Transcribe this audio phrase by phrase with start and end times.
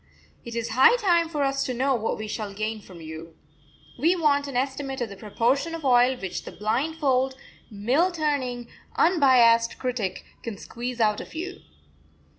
[0.43, 3.35] It is high time for us to know what we shall gain from you.
[3.99, 7.37] We want an estimate of the proportion of oil which the blindfold,
[7.69, 11.61] mill turning, unbiased critic can squeeze out of you."